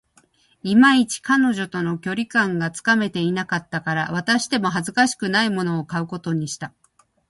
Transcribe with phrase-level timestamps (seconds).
[0.63, 6.73] いまいち、彼女との距離感がつかめていなかったから、渡しても恥ずかしくないものを買うことにした